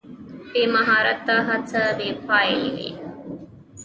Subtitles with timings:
[0.51, 2.89] بې مهارته هڅه بې پایلې وي.